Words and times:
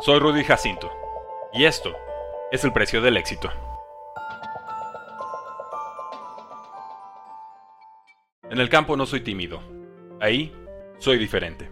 Soy 0.00 0.18
Rudy 0.18 0.42
Jacinto, 0.42 0.90
y 1.52 1.64
esto 1.64 1.94
es 2.50 2.64
el 2.64 2.72
precio 2.72 3.00
del 3.00 3.16
éxito. 3.16 3.50
En 8.50 8.58
el 8.58 8.68
campo 8.68 8.96
no 8.96 9.06
soy 9.06 9.20
tímido, 9.20 9.62
ahí 10.20 10.52
soy 10.98 11.18
diferente. 11.18 11.70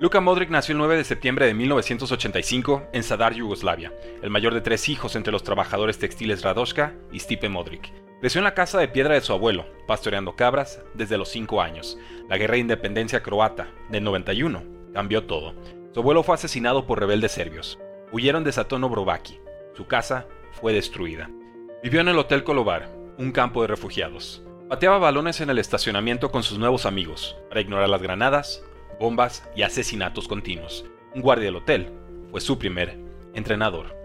Luka 0.00 0.20
Modric 0.20 0.50
nació 0.50 0.72
el 0.72 0.78
9 0.78 0.96
de 0.96 1.04
septiembre 1.04 1.46
de 1.46 1.54
1985 1.54 2.88
en 2.92 3.04
Zadar, 3.04 3.34
Yugoslavia, 3.34 3.92
el 4.20 4.30
mayor 4.30 4.54
de 4.54 4.62
tres 4.62 4.88
hijos 4.88 5.14
entre 5.14 5.30
los 5.30 5.44
trabajadores 5.44 5.98
textiles 5.98 6.42
Radoska 6.42 6.94
y 7.12 7.20
Stipe 7.20 7.48
Modric. 7.48 7.92
Creció 8.20 8.40
en 8.40 8.44
la 8.44 8.54
casa 8.54 8.80
de 8.80 8.88
piedra 8.88 9.14
de 9.14 9.20
su 9.20 9.32
abuelo, 9.32 9.66
pastoreando 9.86 10.34
cabras 10.34 10.82
desde 10.94 11.18
los 11.18 11.28
5 11.28 11.62
años. 11.62 11.98
La 12.28 12.36
guerra 12.36 12.54
de 12.54 12.60
independencia 12.60 13.22
croata, 13.22 13.68
del 13.90 14.02
91, 14.02 14.64
cambió 14.92 15.24
todo. 15.24 15.54
Su 15.92 16.00
abuelo 16.00 16.22
fue 16.22 16.36
asesinado 16.36 16.86
por 16.86 17.00
rebeldes 17.00 17.32
serbios. 17.32 17.78
Huyeron 18.12 18.44
de 18.44 18.52
Satono 18.52 18.88
Brovaki. 18.88 19.40
Su 19.74 19.88
casa 19.88 20.28
fue 20.52 20.72
destruida. 20.72 21.28
Vivió 21.82 22.00
en 22.00 22.08
el 22.08 22.18
Hotel 22.18 22.44
Kolobar, 22.44 22.88
un 23.18 23.32
campo 23.32 23.62
de 23.62 23.68
refugiados. 23.68 24.44
Pateaba 24.68 24.98
balones 24.98 25.40
en 25.40 25.50
el 25.50 25.58
estacionamiento 25.58 26.30
con 26.30 26.44
sus 26.44 26.58
nuevos 26.58 26.86
amigos, 26.86 27.36
para 27.48 27.60
ignorar 27.60 27.88
las 27.88 28.00
granadas, 28.00 28.62
bombas 29.00 29.48
y 29.56 29.62
asesinatos 29.62 30.28
continuos. 30.28 30.84
Un 31.12 31.22
guardia 31.22 31.46
del 31.46 31.56
hotel 31.56 31.92
fue 32.30 32.40
su 32.40 32.56
primer 32.56 32.96
entrenador. 33.34 33.96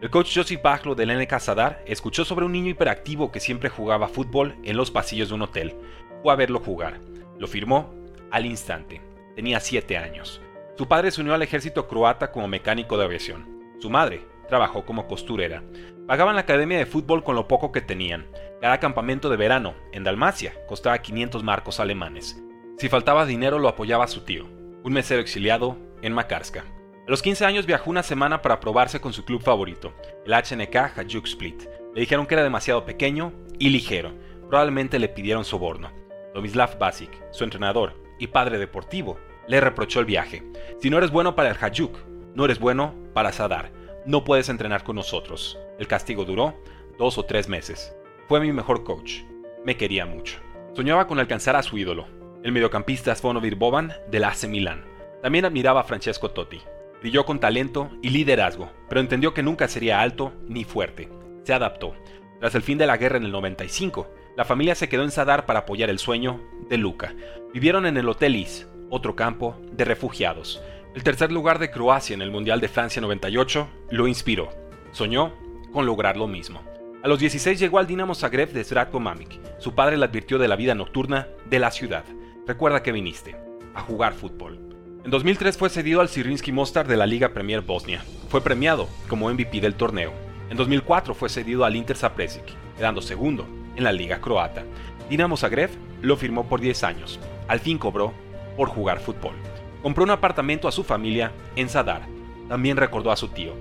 El 0.00 0.08
coach 0.08 0.34
Josip 0.34 0.62
Bajlo 0.62 0.94
del 0.94 1.14
NK 1.18 1.38
Sadar 1.40 1.84
escuchó 1.86 2.24
sobre 2.24 2.46
un 2.46 2.52
niño 2.52 2.70
hiperactivo 2.70 3.30
que 3.30 3.40
siempre 3.40 3.68
jugaba 3.68 4.08
fútbol 4.08 4.56
en 4.64 4.78
los 4.78 4.90
pasillos 4.90 5.28
de 5.28 5.34
un 5.34 5.42
hotel. 5.42 5.74
Fue 6.22 6.32
a 6.32 6.36
verlo 6.36 6.60
jugar. 6.60 7.00
Lo 7.38 7.46
firmó 7.48 7.94
al 8.30 8.46
instante. 8.46 9.02
Tenía 9.34 9.60
7 9.60 9.98
años. 9.98 10.40
Su 10.76 10.88
padre 10.88 11.12
se 11.12 11.20
unió 11.20 11.34
al 11.34 11.42
ejército 11.42 11.86
croata 11.86 12.32
como 12.32 12.48
mecánico 12.48 12.98
de 12.98 13.04
aviación. 13.04 13.60
Su 13.78 13.90
madre 13.90 14.26
trabajó 14.48 14.84
como 14.84 15.06
costurera. 15.06 15.62
Pagaban 16.08 16.34
la 16.34 16.40
academia 16.40 16.78
de 16.78 16.86
fútbol 16.86 17.22
con 17.22 17.36
lo 17.36 17.46
poco 17.46 17.70
que 17.70 17.80
tenían. 17.80 18.26
Cada 18.60 18.80
campamento 18.80 19.30
de 19.30 19.36
verano 19.36 19.74
en 19.92 20.02
Dalmacia 20.02 20.52
costaba 20.66 20.98
500 20.98 21.44
marcos 21.44 21.78
alemanes. 21.78 22.42
Si 22.78 22.88
faltaba 22.88 23.24
dinero 23.24 23.60
lo 23.60 23.68
apoyaba 23.68 24.08
su 24.08 24.22
tío, 24.22 24.48
un 24.82 24.92
mesero 24.92 25.20
exiliado 25.20 25.78
en 26.02 26.12
Makarska. 26.12 26.64
A 27.06 27.10
los 27.10 27.22
15 27.22 27.44
años 27.44 27.66
viajó 27.66 27.90
una 27.90 28.02
semana 28.02 28.42
para 28.42 28.58
probarse 28.58 29.00
con 29.00 29.12
su 29.12 29.24
club 29.24 29.42
favorito, 29.42 29.92
el 30.26 30.32
HNK 30.32 30.98
Hajduk 30.98 31.26
Split. 31.26 31.62
Le 31.94 32.00
dijeron 32.00 32.26
que 32.26 32.34
era 32.34 32.42
demasiado 32.42 32.84
pequeño 32.84 33.32
y 33.60 33.70
ligero. 33.70 34.12
Probablemente 34.48 34.98
le 34.98 35.08
pidieron 35.08 35.44
soborno. 35.44 35.92
Tomislav 36.32 36.78
Basic, 36.78 37.10
su 37.30 37.44
entrenador 37.44 37.94
y 38.18 38.26
padre 38.26 38.58
deportivo, 38.58 39.18
le 39.46 39.60
reprochó 39.60 40.00
el 40.00 40.06
viaje. 40.06 40.42
Si 40.80 40.90
no 40.90 40.98
eres 40.98 41.10
bueno 41.10 41.34
para 41.34 41.50
el 41.50 41.56
Hajduk, 41.60 41.98
no 42.34 42.44
eres 42.44 42.58
bueno 42.58 42.94
para 43.12 43.32
Sadar. 43.32 43.72
No 44.06 44.24
puedes 44.24 44.48
entrenar 44.48 44.84
con 44.84 44.96
nosotros. 44.96 45.58
El 45.78 45.86
castigo 45.86 46.24
duró 46.24 46.54
dos 46.98 47.18
o 47.18 47.24
tres 47.24 47.48
meses. 47.48 47.94
Fue 48.28 48.40
mi 48.40 48.52
mejor 48.52 48.84
coach. 48.84 49.22
Me 49.64 49.76
quería 49.76 50.06
mucho. 50.06 50.38
Soñaba 50.74 51.06
con 51.06 51.18
alcanzar 51.18 51.56
a 51.56 51.62
su 51.62 51.78
ídolo, 51.78 52.06
el 52.42 52.52
mediocampista 52.52 53.14
Svonovir 53.14 53.54
Boban 53.54 53.92
del 54.10 54.24
AC 54.24 54.48
Milan. 54.48 54.84
También 55.22 55.44
admiraba 55.44 55.80
a 55.80 55.84
Francesco 55.84 56.30
Totti. 56.30 56.60
Brilló 57.00 57.24
con 57.24 57.38
talento 57.38 57.90
y 58.02 58.10
liderazgo, 58.10 58.70
pero 58.88 59.00
entendió 59.00 59.32
que 59.34 59.42
nunca 59.42 59.68
sería 59.68 60.00
alto 60.00 60.32
ni 60.48 60.64
fuerte. 60.64 61.08
Se 61.44 61.54
adaptó. 61.54 61.94
Tras 62.40 62.54
el 62.54 62.62
fin 62.62 62.76
de 62.76 62.86
la 62.86 62.96
guerra 62.96 63.16
en 63.16 63.24
el 63.24 63.32
95, 63.32 64.10
la 64.36 64.44
familia 64.44 64.74
se 64.74 64.88
quedó 64.88 65.04
en 65.04 65.10
Sadar 65.10 65.46
para 65.46 65.60
apoyar 65.60 65.90
el 65.90 65.98
sueño 65.98 66.40
de 66.68 66.76
Luca. 66.76 67.14
Vivieron 67.52 67.86
en 67.86 67.96
el 67.96 68.08
Hotel 68.08 68.36
Is, 68.36 68.66
otro 68.90 69.16
campo 69.16 69.56
de 69.72 69.84
refugiados. 69.84 70.60
El 70.94 71.02
tercer 71.02 71.32
lugar 71.32 71.58
de 71.58 71.70
Croacia 71.70 72.14
en 72.14 72.22
el 72.22 72.30
Mundial 72.30 72.60
de 72.60 72.68
Francia 72.68 73.02
98 73.02 73.68
lo 73.90 74.06
inspiró. 74.06 74.48
Soñó 74.92 75.32
con 75.72 75.86
lograr 75.86 76.16
lo 76.16 76.28
mismo. 76.28 76.62
A 77.02 77.08
los 77.08 77.18
16 77.18 77.58
llegó 77.58 77.78
al 77.78 77.86
Dinamo 77.86 78.14
Zagreb 78.14 78.52
de 78.52 78.64
Zratko 78.64 79.00
Mamic. 79.00 79.40
Su 79.58 79.74
padre 79.74 79.96
le 79.96 80.04
advirtió 80.04 80.38
de 80.38 80.48
la 80.48 80.56
vida 80.56 80.74
nocturna 80.74 81.28
de 81.50 81.58
la 81.58 81.70
ciudad. 81.70 82.04
Recuerda 82.46 82.82
que 82.82 82.92
viniste 82.92 83.36
a 83.74 83.80
jugar 83.82 84.14
fútbol. 84.14 84.58
En 85.04 85.10
2003 85.10 85.58
fue 85.58 85.68
cedido 85.68 86.00
al 86.00 86.08
Sirinsky 86.08 86.52
Mostar 86.52 86.86
de 86.86 86.96
la 86.96 87.06
Liga 87.06 87.34
Premier 87.34 87.60
Bosnia. 87.60 88.02
Fue 88.28 88.40
premiado 88.40 88.88
como 89.08 89.28
MVP 89.28 89.60
del 89.60 89.74
torneo. 89.74 90.12
En 90.48 90.56
2004 90.56 91.14
fue 91.14 91.28
cedido 91.28 91.64
al 91.64 91.76
Inter 91.76 91.96
Zapresic, 91.96 92.44
quedando 92.76 93.02
segundo 93.02 93.46
en 93.76 93.84
la 93.84 93.92
Liga 93.92 94.20
Croata. 94.20 94.64
Dinamo 95.10 95.36
Zagreb 95.36 95.70
lo 96.00 96.16
firmó 96.16 96.48
por 96.48 96.60
10 96.60 96.84
años. 96.84 97.20
Al 97.48 97.60
fin 97.60 97.76
cobró 97.76 98.14
por 98.56 98.68
jugar 98.68 99.00
fútbol. 99.00 99.34
Compró 99.82 100.04
un 100.04 100.10
apartamento 100.10 100.68
a 100.68 100.72
su 100.72 100.84
familia 100.84 101.32
en 101.56 101.68
Zadar. 101.68 102.02
También 102.48 102.76
recordó 102.76 103.10
a 103.10 103.16
su 103.16 103.28
tío 103.28 103.52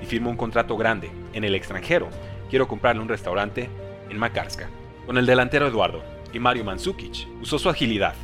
y 0.00 0.06
firmó 0.06 0.30
un 0.30 0.36
contrato 0.36 0.76
grande 0.76 1.10
en 1.32 1.44
el 1.44 1.54
extranjero. 1.54 2.08
Quiero 2.50 2.68
comprarle 2.68 3.02
un 3.02 3.08
restaurante 3.08 3.68
en 4.10 4.18
Makarska. 4.18 4.68
Con 5.06 5.18
el 5.18 5.26
delantero 5.26 5.66
Eduardo 5.66 6.02
y 6.32 6.38
Mario 6.38 6.64
Mandzukic 6.64 7.26
usó 7.40 7.58
su 7.58 7.68
agilidad, 7.68 8.14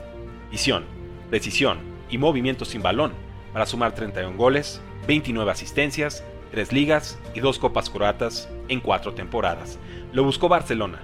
visión, 0.50 0.84
precisión 1.30 1.78
y 2.10 2.18
movimiento 2.18 2.64
sin 2.64 2.82
balón 2.82 3.12
para 3.52 3.66
sumar 3.66 3.94
31 3.94 4.36
goles, 4.36 4.80
29 5.06 5.50
asistencias, 5.50 6.24
3 6.52 6.72
ligas 6.72 7.18
y 7.34 7.40
2 7.40 7.58
copas 7.58 7.90
croatas 7.90 8.48
en 8.68 8.80
4 8.80 9.14
temporadas. 9.14 9.78
Lo 10.12 10.24
buscó 10.24 10.48
Barcelona, 10.48 11.00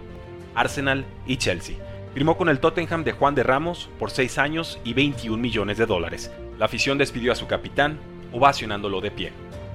Arsenal 0.54 1.04
y 1.26 1.36
Chelsea 1.36 1.76
Firmó 2.14 2.36
con 2.36 2.48
el 2.48 2.60
Tottenham 2.60 3.02
de 3.02 3.10
Juan 3.10 3.34
de 3.34 3.42
Ramos 3.42 3.90
por 3.98 4.12
6 4.12 4.38
años 4.38 4.78
y 4.84 4.94
21 4.94 5.36
millones 5.36 5.78
de 5.78 5.86
dólares. 5.86 6.30
La 6.60 6.66
afición 6.66 6.96
despidió 6.96 7.32
a 7.32 7.34
su 7.34 7.48
capitán, 7.48 7.98
ovacionándolo 8.32 9.00
de 9.00 9.10
pie. 9.10 9.32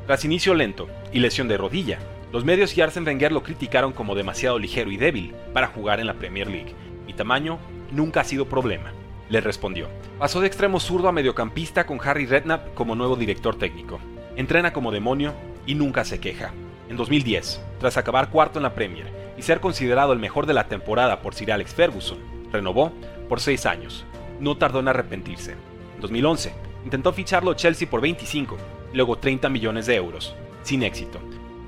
Tras 0.08 0.24
inicio 0.24 0.54
lento 0.54 0.88
y 1.12 1.20
lesión 1.20 1.50
de 1.50 1.58
rodilla, 1.58 2.00
los 2.32 2.46
medios 2.46 2.78
y 2.78 2.82
Arsene 2.82 3.08
Wenger 3.08 3.34
lo 3.34 3.44
criticaron 3.44 3.92
como 3.92 4.16
demasiado 4.16 4.58
ligero 4.58 4.90
y 4.90 4.96
débil 4.96 5.36
para 5.54 5.68
jugar 5.68 6.00
en 6.00 6.08
la 6.08 6.14
Premier 6.14 6.48
League. 6.48 6.74
Mi 7.06 7.12
tamaño 7.12 7.60
nunca 7.92 8.22
ha 8.22 8.24
sido 8.24 8.48
problema, 8.48 8.94
le 9.30 9.42
respondió. 9.42 9.90
Pasó 10.18 10.40
de 10.40 10.48
extremo 10.48 10.80
zurdo 10.80 11.10
a 11.10 11.12
mediocampista 11.12 11.86
con 11.86 12.00
Harry 12.02 12.26
Redknapp 12.26 12.74
como 12.74 12.96
nuevo 12.96 13.18
director 13.18 13.58
técnico. 13.58 14.00
Entrena 14.38 14.72
como 14.72 14.94
demonio 14.94 15.34
y 15.66 15.76
nunca 15.76 16.06
se 16.06 16.22
queja. 16.22 16.54
En 16.88 16.96
2010, 16.96 17.62
tras 17.80 17.98
acabar 17.98 18.30
cuarto 18.30 18.60
en 18.60 18.64
la 18.64 18.74
Premier 18.74 19.19
y 19.40 19.42
ser 19.42 19.62
considerado 19.62 20.12
el 20.12 20.20
mejor 20.20 20.46
de 20.48 20.54
la 20.54 20.68
temporada 20.68 21.22
por 21.22 21.34
Sir 21.34 21.54
Alex 21.54 21.74
Ferguson, 21.74 22.18
renovó 22.52 22.92
por 23.30 23.40
6 23.40 23.66
años. 23.66 24.06
No 24.42 24.58
tardó 24.58 24.82
en 24.82 24.90
arrepentirse. 24.90 25.54
En 25.96 26.02
2011, 26.02 26.54
intentó 26.84 27.14
ficharlo 27.14 27.54
Chelsea 27.54 27.90
por 27.90 28.02
25 28.02 28.58
y 28.92 28.98
luego 28.98 29.18
30 29.18 29.48
millones 29.48 29.86
de 29.86 29.96
euros, 29.96 30.36
sin 30.64 30.84
éxito. 30.84 31.20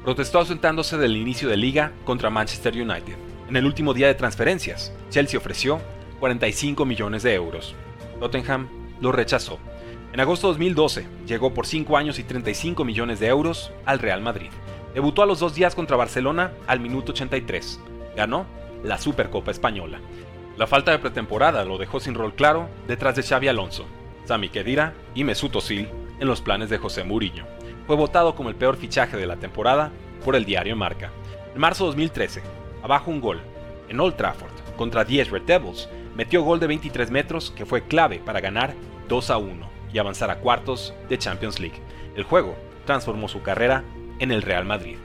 Protestó 0.04 0.40
ausentándose 0.40 0.98
del 0.98 1.16
inicio 1.16 1.48
de 1.48 1.56
liga 1.56 1.94
contra 2.04 2.30
Manchester 2.30 2.74
United. 2.74 3.16
En 3.48 3.56
el 3.56 3.66
último 3.66 3.94
día 3.94 4.08
de 4.08 4.16
transferencias, 4.16 4.92
Chelsea 5.10 5.40
ofreció 5.40 5.80
45 6.20 6.84
millones 6.84 7.24
de 7.24 7.36
euros. 7.36 7.74
Tottenham 8.20 8.68
lo 9.00 9.14
rechazó. 9.14 9.60
En 10.12 10.20
agosto 10.20 10.48
de 10.48 10.56
2012 10.56 11.08
llegó 11.26 11.54
por 11.54 11.66
5 11.66 11.96
años 11.96 12.20
y 12.20 12.24
35 12.24 12.84
millones 12.84 13.22
de 13.22 13.28
euros 13.28 13.72
al 13.86 14.00
Real 14.00 14.22
Madrid. 14.22 14.50
Debutó 14.94 15.24
a 15.24 15.26
los 15.26 15.40
dos 15.40 15.56
días 15.56 15.76
contra 15.76 15.98
Barcelona 15.98 16.52
al 16.68 16.80
minuto 16.80 17.12
83. 17.14 17.80
Ganó 18.16 18.46
la 18.84 18.98
Supercopa 18.98 19.52
Española. 19.52 20.00
La 20.58 20.68
falta 20.68 20.92
de 20.92 21.00
pretemporada 21.00 21.64
lo 21.64 21.78
dejó 21.78 22.00
sin 22.00 22.14
rol 22.14 22.36
claro 22.36 22.68
detrás 22.88 23.16
de 23.16 23.24
Xavi 23.24 23.48
Alonso, 23.48 23.86
Sami 24.26 24.50
Khedira 24.50 24.94
y 25.16 25.24
Mesut 25.24 25.56
Özil 25.56 25.88
en 26.20 26.28
los 26.28 26.42
planes 26.42 26.70
de 26.70 26.78
José 26.78 27.04
Mourinho. 27.04 27.46
Fue 27.88 27.96
votado 27.96 28.36
como 28.36 28.50
el 28.50 28.56
peor 28.56 28.78
fichaje 28.78 29.18
de 29.18 29.28
la 29.28 29.38
temporada 29.38 29.92
por 30.24 30.36
el 30.36 30.46
diario 30.46 30.76
Marca. 30.76 31.12
En 31.54 31.62
marzo 31.62 31.86
de 31.86 31.90
2013, 31.90 32.42
abajo 32.84 33.12
un 33.12 33.22
gol, 33.22 33.42
en 33.90 34.00
Old 34.00 34.16
Trafford, 34.16 34.52
contra 34.78 35.04
10 35.04 35.32
Red 35.32 35.44
Devils, 35.44 35.90
metió 36.16 36.44
gol 36.44 36.60
de 36.60 36.68
23 36.68 37.12
metros 37.12 37.52
que 37.52 37.66
fue 37.66 37.84
clave 37.84 38.20
para 38.20 38.42
ganar 38.42 38.74
2 39.08 39.30
a 39.30 39.38
1 39.38 39.70
y 39.94 40.00
avanzar 40.00 40.30
a 40.30 40.40
cuartos 40.40 40.94
de 41.10 41.18
Champions 41.18 41.60
League. 41.60 41.82
El 42.16 42.24
juego 42.24 42.56
transformó 42.86 43.28
su 43.28 43.42
carrera 43.42 43.84
en 44.22 44.32
el 44.32 44.42
Real 44.42 44.64
Madrid. 44.64 44.96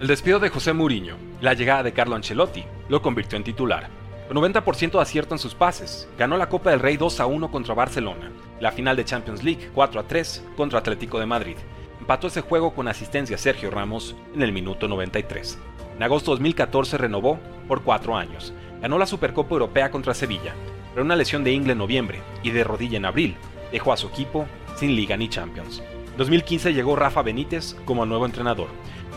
El 0.00 0.06
despido 0.06 0.38
de 0.38 0.50
José 0.50 0.72
Mourinho 0.72 1.16
la 1.40 1.54
llegada 1.54 1.82
de 1.82 1.92
Carlo 1.92 2.16
Ancelotti 2.16 2.64
lo 2.88 3.00
convirtió 3.02 3.36
en 3.36 3.44
titular. 3.44 3.88
Con 4.28 4.36
90% 4.36 4.92
de 4.92 5.00
acierto 5.00 5.34
en 5.34 5.38
sus 5.38 5.54
pases, 5.54 6.08
ganó 6.18 6.36
la 6.36 6.48
Copa 6.48 6.70
del 6.70 6.80
Rey 6.80 6.96
2 6.96 7.20
a 7.20 7.26
1 7.26 7.50
contra 7.50 7.74
Barcelona, 7.74 8.30
la 8.60 8.72
final 8.72 8.96
de 8.96 9.04
Champions 9.04 9.42
League 9.42 9.70
4 9.74 10.00
a 10.00 10.04
3 10.04 10.44
contra 10.56 10.80
Atlético 10.80 11.18
de 11.18 11.26
Madrid. 11.26 11.56
Empató 12.00 12.26
ese 12.26 12.42
juego 12.42 12.74
con 12.74 12.88
asistencia 12.88 13.38
Sergio 13.38 13.70
Ramos 13.70 14.16
en 14.34 14.42
el 14.42 14.52
minuto 14.52 14.88
93. 14.88 15.58
En 15.96 16.02
agosto 16.02 16.32
de 16.32 16.36
2014 16.36 16.98
renovó 16.98 17.38
por 17.66 17.82
4 17.82 18.16
años. 18.16 18.52
Ganó 18.82 18.98
la 18.98 19.06
Supercopa 19.06 19.52
Europea 19.52 19.90
contra 19.90 20.14
Sevilla, 20.14 20.54
pero 20.92 21.04
una 21.04 21.16
lesión 21.16 21.44
de 21.44 21.52
ingle 21.52 21.72
en 21.72 21.78
noviembre 21.78 22.20
y 22.42 22.50
de 22.50 22.64
rodilla 22.64 22.98
en 22.98 23.06
abril 23.06 23.36
dejó 23.72 23.92
a 23.92 23.96
su 23.96 24.08
equipo 24.08 24.46
sin 24.76 24.94
liga 24.94 25.16
ni 25.16 25.28
Champions. 25.28 25.82
2015 26.18 26.74
llegó 26.74 26.96
Rafa 26.96 27.22
Benítez 27.22 27.76
como 27.84 28.04
nuevo 28.04 28.26
entrenador. 28.26 28.66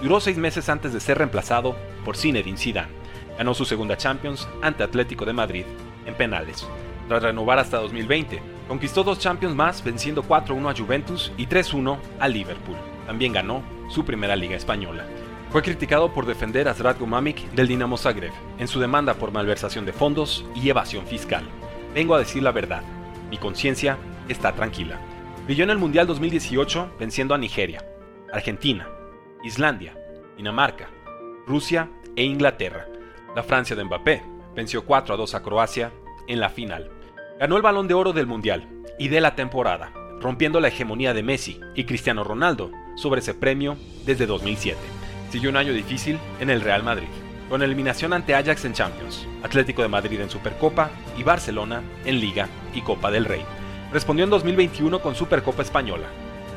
Duró 0.03 0.19
seis 0.19 0.37
meses 0.37 0.69
antes 0.69 0.93
de 0.93 0.99
ser 0.99 1.17
reemplazado 1.17 1.75
por 2.05 2.15
Zinedine 2.15 2.59
Zidane. 2.59 2.91
Ganó 3.39 3.55
su 3.55 3.65
segunda 3.65 3.97
Champions 3.97 4.47
ante 4.61 4.83
Atlético 4.83 5.25
de 5.25 5.33
Madrid 5.33 5.65
en 6.05 6.13
penales. 6.13 6.67
Tras 7.07 7.23
renovar 7.23 7.57
hasta 7.57 7.79
2020, 7.79 8.39
conquistó 8.67 9.03
dos 9.03 9.17
Champions 9.17 9.55
más 9.55 9.83
venciendo 9.83 10.23
4-1 10.23 10.69
a 10.69 10.77
Juventus 10.77 11.31
y 11.37 11.47
3-1 11.47 11.97
a 12.19 12.27
Liverpool. 12.27 12.77
también 13.07 13.33
ganó 13.33 13.63
su 13.89 14.05
primera 14.05 14.35
liga 14.35 14.55
española. 14.55 15.05
Fue 15.49 15.63
criticado 15.63 16.13
por 16.13 16.27
defender 16.27 16.69
a 16.69 16.73
Zratko 16.75 17.07
Mamic 17.07 17.51
del 17.51 17.67
Dinamo 17.67 17.97
Zagreb 17.97 18.31
en 18.59 18.67
su 18.67 18.79
demanda 18.79 19.15
por 19.15 19.31
malversación 19.31 19.85
de 19.85 19.91
fondos 19.91 20.45
y 20.53 20.69
evasión 20.69 21.05
fiscal. 21.07 21.43
Vengo 21.95 22.13
a 22.13 22.19
decir 22.19 22.43
la 22.43 22.51
verdad, 22.51 22.83
mi 23.31 23.37
conciencia 23.37 23.97
está 24.29 24.53
tranquila. 24.53 25.01
Brilló 25.45 25.63
en 25.63 25.71
el 25.71 25.79
Mundial 25.79 26.05
2018 26.05 26.93
venciendo 26.99 27.33
a 27.33 27.37
Nigeria, 27.37 27.83
Argentina, 28.31 28.87
Islandia, 29.43 29.97
Dinamarca, 30.37 30.89
Rusia 31.47 31.89
e 32.15 32.23
Inglaterra. 32.23 32.87
La 33.35 33.41
Francia 33.41 33.75
de 33.75 33.83
Mbappé 33.83 34.23
venció 34.55 34.85
4 34.85 35.15
a 35.15 35.17
2 35.17 35.35
a 35.35 35.41
Croacia 35.41 35.91
en 36.27 36.39
la 36.39 36.49
final. 36.49 36.91
Ganó 37.39 37.57
el 37.57 37.63
balón 37.63 37.87
de 37.87 37.95
oro 37.95 38.13
del 38.13 38.27
Mundial 38.27 38.69
y 38.99 39.07
de 39.07 39.19
la 39.19 39.35
temporada, 39.35 39.91
rompiendo 40.19 40.59
la 40.59 40.67
hegemonía 40.67 41.15
de 41.15 41.23
Messi 41.23 41.59
y 41.73 41.85
Cristiano 41.85 42.23
Ronaldo 42.23 42.71
sobre 42.95 43.21
ese 43.21 43.33
premio 43.33 43.77
desde 44.05 44.27
2007. 44.27 44.77
Siguió 45.31 45.49
un 45.49 45.57
año 45.57 45.73
difícil 45.73 46.19
en 46.39 46.51
el 46.51 46.61
Real 46.61 46.83
Madrid, 46.83 47.07
con 47.49 47.63
eliminación 47.63 48.13
ante 48.13 48.35
Ajax 48.35 48.65
en 48.65 48.73
Champions, 48.73 49.27
Atlético 49.41 49.81
de 49.81 49.87
Madrid 49.87 50.21
en 50.21 50.29
Supercopa 50.29 50.91
y 51.17 51.23
Barcelona 51.23 51.81
en 52.05 52.19
Liga 52.19 52.47
y 52.75 52.81
Copa 52.81 53.09
del 53.09 53.25
Rey. 53.25 53.43
Respondió 53.91 54.23
en 54.23 54.29
2021 54.29 55.01
con 55.01 55.15
Supercopa 55.15 55.63
Española, 55.63 56.07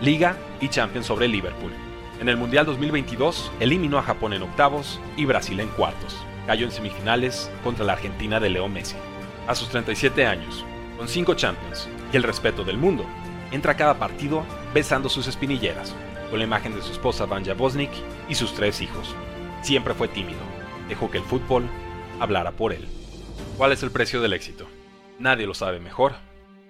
Liga 0.01 0.37
y 0.61 0.69
Champions 0.69 1.07
sobre 1.07 1.27
Liverpool. 1.27 1.73
En 2.21 2.29
el 2.29 2.37
Mundial 2.37 2.65
2022 2.65 3.51
eliminó 3.59 3.99
a 3.99 4.03
Japón 4.03 4.35
en 4.35 4.43
octavos 4.43 5.01
y 5.17 5.25
Brasil 5.25 5.59
en 5.59 5.69
cuartos. 5.71 6.17
Cayó 6.47 6.65
en 6.65 6.71
semifinales 6.71 7.51
contra 7.65 7.85
la 7.85 7.95
Argentina 7.95 8.39
de 8.39 8.51
Leo 8.51 8.69
Messi. 8.69 8.95
A 9.49 9.57
sus 9.57 9.69
37 9.71 10.25
años, 10.25 10.65
con 10.97 11.09
5 11.09 11.35
Champions 11.35 11.89
y 12.13 12.17
el 12.17 12.23
respeto 12.23 12.63
del 12.63 12.79
mundo, 12.79 13.05
entra 13.51 13.73
a 13.73 13.77
cada 13.77 13.99
partido 13.99 14.45
besando 14.73 15.09
sus 15.09 15.27
espinilleras, 15.27 15.93
con 16.31 16.39
la 16.39 16.45
imagen 16.45 16.77
de 16.77 16.83
su 16.83 16.93
esposa 16.93 17.27
Vanja 17.27 17.55
Bosnik 17.55 17.91
y 18.29 18.37
sus 18.37 18.55
tres 18.55 18.81
hijos. 18.81 19.13
Siempre 19.61 19.95
fue 19.95 20.07
tímido, 20.07 20.39
dejó 20.89 21.11
que 21.11 21.19
el 21.19 21.25
fútbol 21.25 21.65
hablara 22.21 22.53
por 22.53 22.73
él. 22.73 22.87
¿Cuál 23.57 23.73
es 23.73 23.83
el 23.83 23.91
precio 23.91 24.21
del 24.21 24.35
éxito? 24.35 24.69
Nadie 25.19 25.49
lo 25.49 25.55
sabe 25.55 25.81
mejor 25.81 26.15